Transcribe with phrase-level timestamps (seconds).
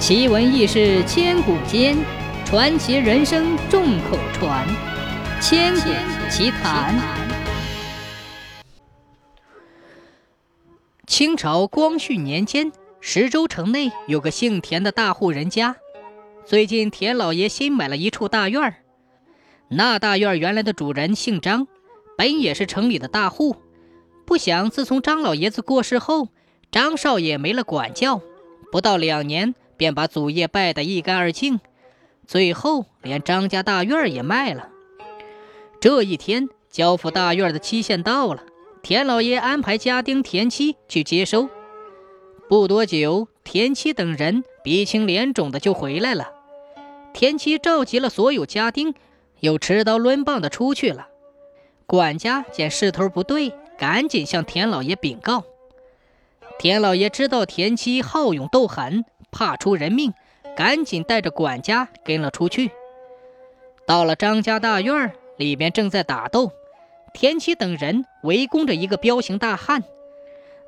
[0.00, 1.94] 奇闻异事千古间，
[2.46, 4.66] 传奇人生众口传。
[5.42, 5.90] 千古
[6.30, 6.98] 奇谈。
[11.06, 15.76] 清朝光绪年间，石州城内有个姓田的大户人家。
[16.46, 18.76] 最近，田老爷新买了一处大院儿。
[19.68, 21.68] 那大院原来的主人姓张，
[22.16, 23.54] 本也是城里的大户。
[24.24, 26.28] 不想自从张老爷子过世后，
[26.72, 28.22] 张少爷没了管教，
[28.72, 29.54] 不到两年。
[29.80, 31.58] 便把祖业败得一干二净，
[32.26, 34.68] 最后连张家大院也卖了。
[35.80, 38.42] 这一天，交付大院的期限到了，
[38.82, 41.48] 田老爷安排家丁田七去接收。
[42.46, 46.30] 不多久，田七等人鼻青脸肿的就回来了。
[47.14, 48.94] 田七召集了所有家丁，
[49.38, 51.08] 又持刀抡棒的出去了。
[51.86, 55.44] 管家见势头不对，赶紧向田老爷禀告。
[56.58, 59.06] 田老爷知道田七好勇斗狠。
[59.30, 60.12] 怕出人命，
[60.56, 62.70] 赶紧带着管家跟了出去。
[63.86, 66.52] 到了张家大院里边正在打斗，
[67.12, 69.82] 田七等人围攻着一个彪形大汉。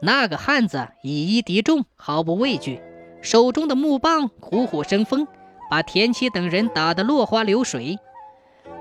[0.00, 2.80] 那个汉子以一敌众，毫不畏惧，
[3.20, 5.26] 手中的木棒虎虎生风，
[5.70, 7.98] 把田七等人打得落花流水。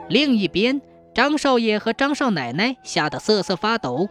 [0.07, 0.81] 另一边，
[1.13, 4.07] 张少爷和张少奶奶吓得瑟瑟发抖。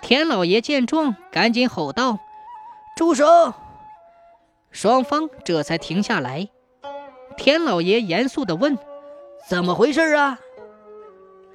[0.00, 2.18] 田老爷见状，赶紧吼道
[2.96, 3.24] ：“住手！”
[4.72, 6.48] 双方这才停下来。
[7.36, 8.76] 田老爷严肃地问
[9.48, 10.40] ：“怎么回事啊？”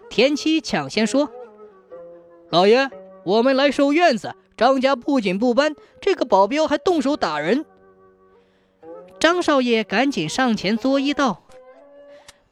[0.10, 1.30] 田七抢先说
[2.50, 2.90] ：“老爷，
[3.26, 7.66] 我们来收院子，张家不仅不搬，这个保镖还动手打人。”
[9.20, 11.44] 张少爷赶紧上前作揖道：“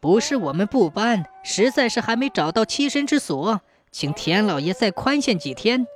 [0.01, 5.87] 不是我们不搬，实在是还没找到栖身之所，请田老爷再宽限几天。”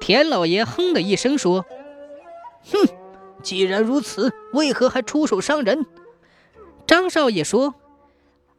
[0.00, 1.64] 田老爷哼的一声说
[2.72, 2.88] ：“哼。”
[3.44, 5.86] 既然如此，为何还出手伤人？
[6.86, 7.74] 张少爷说：“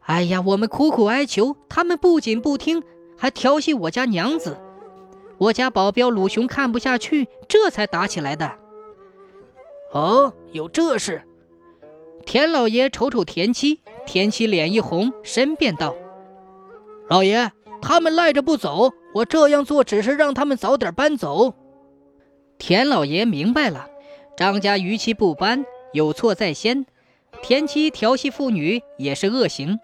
[0.05, 2.83] 哎呀，我们苦苦哀求，他们不仅不听，
[3.17, 4.57] 还调戏我家娘子。
[5.37, 8.59] 我家保镖鲁雄看不下去，这才打起来的。”
[9.91, 11.23] 哦，有这事？
[12.25, 15.95] 田老爷瞅瞅田七，田七脸一红，申辩道
[17.09, 17.51] ：“老爷，
[17.81, 21.53] 他们赖着不走，我这样做只是让他们早点搬走。”
[22.57, 23.89] 田老爷明白了。
[24.37, 26.83] 张家逾期不搬，有错在先；
[27.41, 29.79] 田七调戏妇女也是恶行。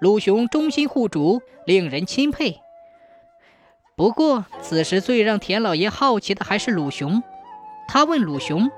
[0.00, 2.60] 鲁雄忠心护主，令人钦佩。
[3.96, 7.22] 不过，此时最让田老爷好奇的还是鲁雄。
[7.88, 8.70] 他问鲁雄：“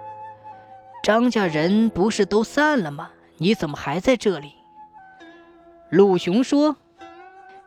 [1.03, 3.11] 张家人不是都散了吗？
[3.39, 4.53] 你怎么还在这里？”
[5.89, 6.77] 鲁雄说：“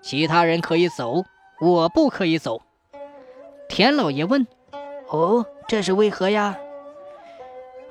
[0.01, 1.25] 其他人可以走，
[1.59, 2.62] 我不可以走。”
[3.68, 4.46] 田老爷问
[5.09, 6.56] ：“哦，这是为何呀？”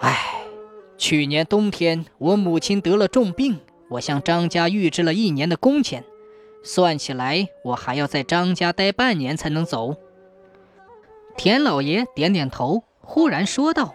[0.00, 0.46] 唉，
[0.96, 6.04] 去年冬天我母亲得了重病，我向张家预支了一年的工钱，
[6.62, 9.96] 算起来我还要在张家待半年才能走。
[11.36, 13.94] 田老爷点点头，忽然说道：“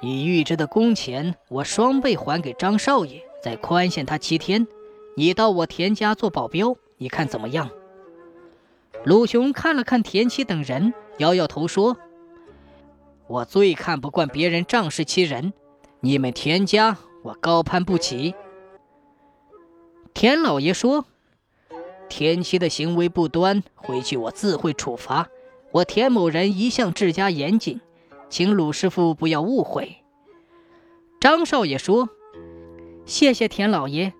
[0.00, 4.64] 你预支的工钱，我双倍还给张少爷，再宽限他七天。
[5.16, 7.68] 你到我田家做保镖，你看怎么样？”
[9.04, 11.96] 鲁雄看了看田七等人，摇摇头说。
[13.26, 15.52] 我最看不惯别人仗势欺人，
[16.00, 18.34] 你们田家我高攀不起。
[20.12, 21.06] 田老爷说
[22.08, 25.28] ：“田七的行为不端，回去我自会处罚。
[25.72, 27.80] 我田某人一向治家严谨，
[28.28, 29.96] 请鲁师傅不要误会。”
[31.18, 32.10] 张少爷说
[33.06, 34.12] ：“谢谢田老爷，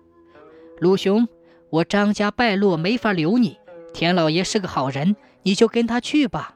[0.79, 1.27] 鲁兄，
[1.69, 3.59] 我张家败落，没法留你。
[3.93, 6.54] 田老爷是个好人，你就跟他去吧。”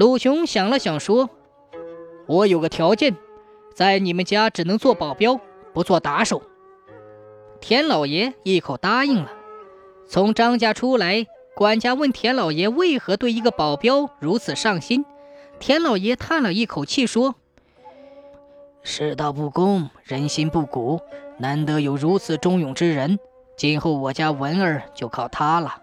[0.00, 1.28] 鲁雄想了想，说
[2.26, 3.18] ：“我有个条件，
[3.74, 5.38] 在你们家只能做保镖，
[5.74, 6.40] 不做打手。”
[7.60, 9.30] 田老爷一口答应了。
[10.08, 15.04] 从张家出来，管家问田老爷为何对一个保镖如此上心。
[15.58, 17.34] 田老爷叹了一口气，说
[18.82, 20.98] ：“世道不公，人心不古，
[21.36, 23.18] 难得有如此忠勇之人，
[23.54, 25.82] 今后我家文儿就靠他了。”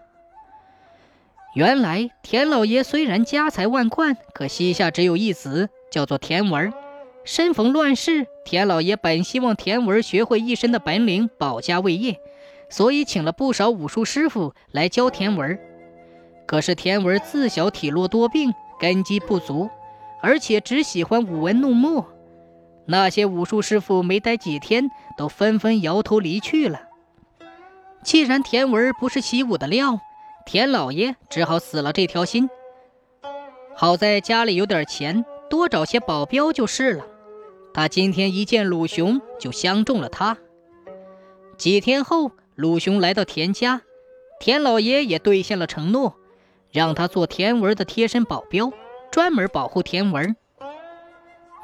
[1.54, 6.72] 原来田老爷虽然家财万贯，可膝下只有一子，叫做田文。
[7.24, 12.20] 身逢乱世，田老爷本希望田文学会一身的本领，保家卫业，
[12.70, 15.58] 所以请了不少武术师傅来教田文。
[16.46, 19.68] 可是田文自小体弱多病，根基不足，
[20.22, 22.06] 而且只喜欢舞文弄墨。
[22.86, 26.82] 那些武术师傅没待几天，都纷纷摇头离去了。
[28.02, 30.00] 既然田文不是习武的料，
[30.48, 32.48] 田老爷只好死了这条心。
[33.76, 37.04] 好在家里有点钱，多找些保镖就是了。
[37.74, 40.38] 他今天一见鲁雄就相中了他。
[41.58, 43.82] 几天后，鲁雄来到田家，
[44.40, 46.14] 田老爷也兑现了承诺，
[46.72, 48.72] 让他做田文的贴身保镖，
[49.10, 50.34] 专门保护田文。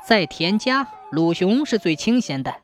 [0.06, 2.56] 在田家，鲁雄是最清闲的。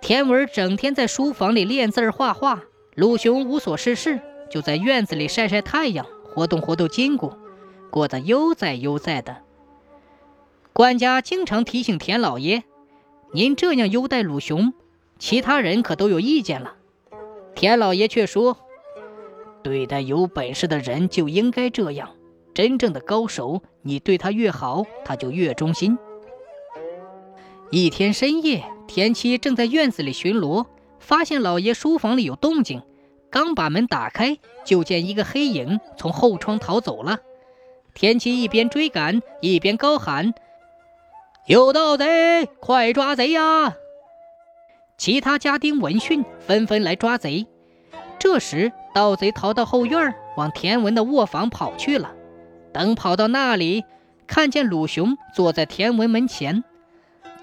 [0.00, 2.62] 田文整天在书房里练字画画，
[2.94, 7.32] 鲁雄无所事事，就在院子里晒晒太阳，活动活动筋骨，
[7.90, 9.38] 过得悠哉悠哉的。
[10.72, 12.62] 管家经常提醒田老爷
[13.32, 14.72] ：“您这样优待鲁雄，
[15.18, 16.76] 其他人可都有意见了。”
[17.54, 18.56] 田老爷却说
[19.64, 22.10] ：“对待有本事的人就应该这样，
[22.54, 25.98] 真正的高手，你对他越好，他就越忠心。”
[27.70, 30.66] 一天深夜，田七正在院子里巡逻，
[31.00, 32.82] 发现老爷书房里有动静，
[33.30, 37.18] 刚把门打开，就见一个黑影从后窗逃走了。
[37.94, 40.32] 田七一边追赶，一边高喊
[41.46, 43.74] ：“有盗贼，快抓贼呀！”
[44.96, 47.46] 其他家丁闻讯，纷纷来抓贼。
[48.18, 52.12] 这时，盗贼逃到后院，往田文的卧房跑去了。
[52.72, 53.84] 等跑到那里，
[54.26, 56.64] 看见鲁雄坐在田文门前。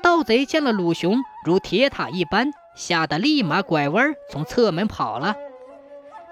[0.02, 5.36] 盗贼见了鲁雄如铁塔一般，吓得立马拐弯从侧门跑了。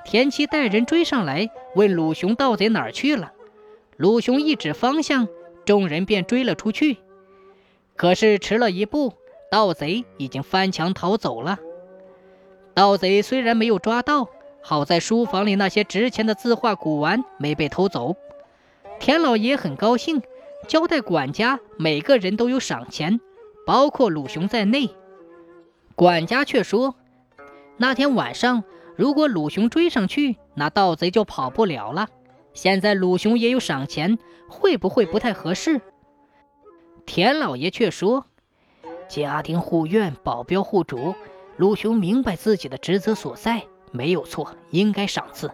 [0.05, 3.31] 田七带人追上来，问鲁雄盗贼哪儿去了。
[3.97, 5.27] 鲁雄一指方向，
[5.65, 6.97] 众人便追了出去。
[7.95, 9.13] 可是迟了一步，
[9.49, 11.59] 盗贼已经翻墙逃走了。
[12.73, 14.29] 盗贼虽然没有抓到，
[14.61, 18.15] 好在书房里那些值钱的字画古玩没被偷走。
[18.99, 20.21] 田老爷很高兴，
[20.67, 23.19] 交代管家每个人都有赏钱。
[23.65, 24.89] 包括鲁雄在内，
[25.95, 26.95] 管家却说
[27.77, 32.07] ：“那天晚上，如果鲁雄追上去，那盗贼就跑不了了。
[32.53, 34.17] 现在鲁雄也有赏钱，
[34.47, 35.81] 会不会不太合适？”
[37.05, 38.25] 田老爷却说
[39.09, 41.15] ：“家丁护院，保镖护主，
[41.57, 45.51] 鲁雄明白自己的职责所在，没有错，应该赏赐。”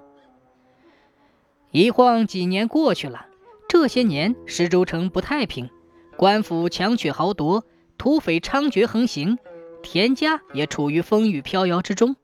[1.72, 3.28] 一晃几年过去了，
[3.68, 5.70] 这些年石州城不太平，
[6.18, 7.64] 官府强取豪夺。
[7.98, 9.38] 土匪猖獗横行，
[9.84, 12.16] 田家也处于风雨飘摇之中。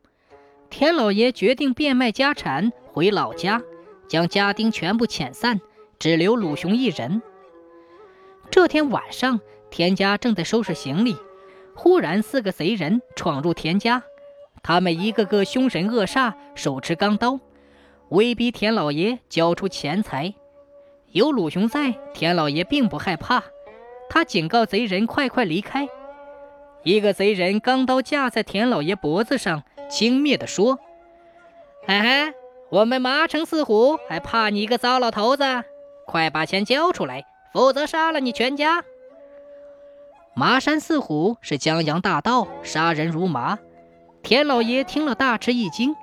[0.69, 3.62] 田老爷决定变卖家产回老家，
[4.07, 5.62] 将家丁全部遣散，
[6.00, 7.21] 只留鲁雄一人。
[8.51, 9.39] 这天晚上，
[9.69, 11.15] 田家正在收拾行李，
[11.73, 14.03] 忽然四个贼人闯入田家，
[14.63, 17.39] 他们一个个凶神恶煞，手持钢刀，
[18.09, 20.33] 威逼田老爷交出钱财。
[21.11, 23.44] 有鲁雄在，田老爷并不害怕。
[24.09, 25.88] 他警告贼人快快离开。
[26.83, 30.79] 一个贼人钢刀架在田老爷脖子上，轻蔑地说
[31.87, 32.33] ：“嘿嘿，
[32.69, 35.43] 我们麻城四虎还怕你一个糟老头子？
[36.05, 38.83] 快把钱交出来，否则杀了你全家！”
[40.33, 43.57] 麻山四虎是江洋大盗，杀人如麻。
[44.21, 45.95] 田老爷听了大吃一惊，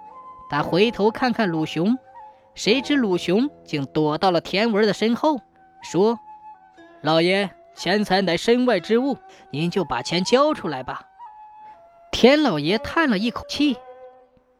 [0.48, 1.98] 他回头看看鲁雄，
[2.54, 5.40] 谁知鲁雄竟躲到了田文的身后，
[5.82, 6.18] 说
[7.02, 9.16] ：“老爷。”钱财乃身外之物，
[9.50, 11.08] 您就把钱交出来吧。
[12.12, 13.76] 田老爷叹了一口气，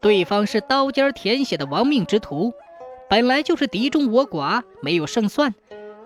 [0.01, 2.53] 对方是刀尖舔血的亡命之徒，
[3.09, 5.55] 本来就是敌众我寡，没有胜算。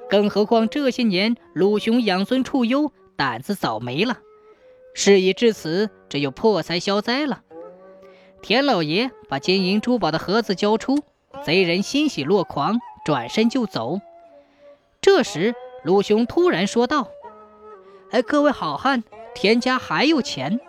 [0.08, 4.20] 更何况这些年鲁雄养尊处优，胆子早没了。
[4.94, 7.42] 事已至此，只有破财消灾了。
[8.42, 11.00] 田老爷把金银珠宝的盒子交出，
[11.44, 14.00] 贼人欣喜若狂，转身就走。
[15.02, 15.56] 这时。
[15.84, 17.08] 鲁雄突然说道
[18.12, 20.60] ：“哎，各位好汉，田家还有钱。”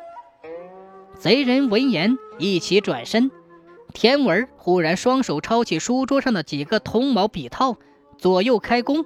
[1.19, 3.31] 贼人闻言一起转身。
[3.93, 7.77] 田文忽然双手抄起书桌上的几个铜毛笔套，
[8.19, 9.05] 左右开弓，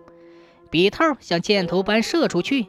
[0.69, 2.67] 笔套像箭头般射出去。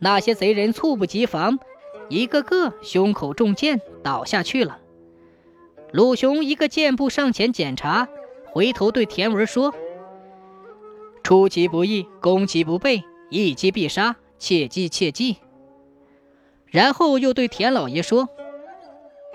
[0.00, 1.60] 那些贼人猝不及防，
[2.08, 4.80] 一个个胸口中箭，倒下去了。
[5.92, 8.08] 鲁雄一个箭步上前检查，
[8.46, 9.72] 回头对田文说。
[11.22, 15.36] 出其不意，攻其不备，一击必杀，切记切记。
[16.66, 18.28] 然后又对田老爷说：“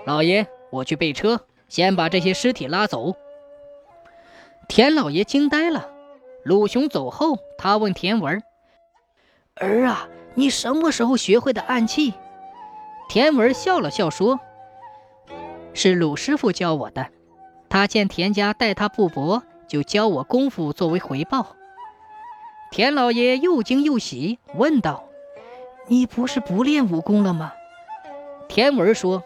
[0.04, 3.14] 老爷，我去备车，先把这些尸体拉走。”
[4.68, 5.90] 田老爷惊呆了。
[6.44, 8.42] 鲁雄走后，他问田文
[9.56, 12.14] ：“儿啊，你什么时候学会的暗器？”
[13.08, 14.40] 田文笑了笑说
[15.74, 17.08] ：“是鲁师傅教我的。
[17.68, 21.56] 他见田家待他不薄，就教我功夫作为回报。”
[22.70, 25.04] 田老爷又惊又喜，问道
[25.88, 27.52] ：“你不是不练武功了吗？”
[28.48, 29.22] 田文说：“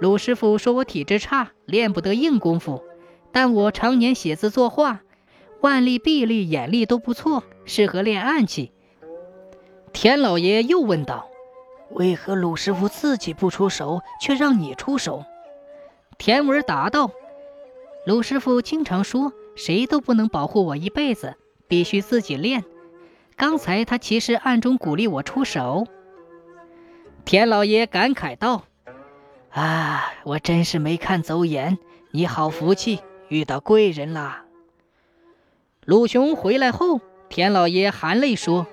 [0.00, 2.82] 鲁师傅说我体质差，练不得硬功夫，
[3.32, 5.00] 但我常年写字作画，
[5.60, 8.72] 腕力、臂力、眼力都不错，适合练暗器。”
[9.92, 11.28] 田老爷又问道
[11.92, 15.24] ：“为何鲁师傅自己不出手，却让你出手？”
[16.18, 17.10] 田文答道
[18.04, 21.36] ：“鲁师傅经常说，谁都不能保护我一辈子，
[21.68, 22.64] 必须自己练。
[23.36, 25.86] 刚才他其实暗中鼓励我出手。”
[27.24, 28.64] 田老爷感慨道
[29.54, 31.78] ：“啊，我真是没看走眼，
[32.10, 34.46] 你好福气，遇到贵人啦。”
[35.86, 38.66] 鲁雄回来后，田老爷含泪说：“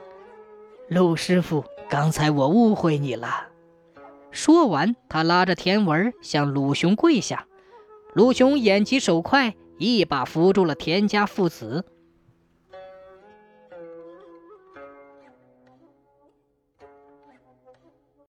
[0.89, 3.49] 鲁师傅，刚才我误会你了。”
[4.31, 7.45] 说完，他拉着田文向鲁雄跪下。
[8.13, 11.85] 鲁雄眼疾手快，一把扶住了田家父子。